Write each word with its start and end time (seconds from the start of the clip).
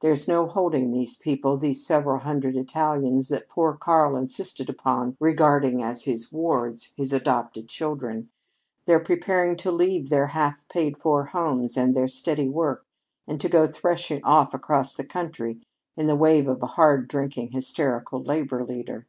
There's 0.00 0.28
no 0.28 0.46
holding 0.48 0.90
these 0.90 1.16
people 1.16 1.56
these 1.56 1.86
several 1.86 2.18
hundred 2.18 2.58
Italians 2.58 3.30
that 3.30 3.48
poor 3.48 3.72
Karl 3.74 4.18
insisted 4.18 4.68
upon 4.68 5.16
regarding 5.18 5.82
as 5.82 6.02
his 6.04 6.30
wards, 6.30 6.92
his 6.94 7.14
'adopted 7.14 7.70
children.' 7.70 8.28
They're 8.84 9.00
preparing 9.00 9.56
to 9.56 9.72
leave 9.72 10.10
their 10.10 10.26
half 10.26 10.68
paid 10.68 10.98
for 10.98 11.24
homes 11.24 11.78
and 11.78 11.94
their 11.96 12.06
steady 12.06 12.50
work, 12.50 12.84
and 13.26 13.40
to 13.40 13.48
go 13.48 13.66
threshing 13.66 14.22
off 14.24 14.52
across 14.52 14.94
the 14.94 15.04
country 15.04 15.62
in 15.96 16.06
the 16.06 16.16
wave 16.16 16.48
of 16.48 16.62
a 16.62 16.66
hard 16.76 17.08
drinking, 17.08 17.52
hysterical 17.52 18.22
labor 18.22 18.62
leader. 18.66 19.06